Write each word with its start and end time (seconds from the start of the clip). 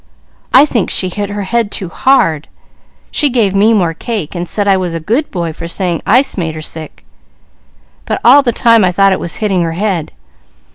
I 0.51 0.65
think 0.65 0.89
she 0.89 1.09
hit 1.09 1.29
her 1.29 1.43
head 1.43 1.69
too 1.69 1.87
hard. 1.87 2.47
She 3.11 3.29
gave 3.29 3.53
me 3.55 3.71
more 3.71 3.93
cake, 3.93 4.33
and 4.33 4.47
said 4.47 4.67
I 4.67 4.75
was 4.75 4.95
a 4.95 4.99
good 4.99 5.29
boy 5.29 5.53
for 5.53 5.67
saying 5.67 5.97
the 6.03 6.09
ice 6.09 6.37
made 6.37 6.55
her 6.55 6.59
sick, 6.63 7.05
but 8.05 8.19
all 8.25 8.41
the 8.41 8.51
time 8.51 8.83
I 8.83 8.91
thought 8.91 9.13
it 9.13 9.19
was 9.19 9.35
hitting 9.35 9.61
her 9.61 9.73
head. 9.73 10.11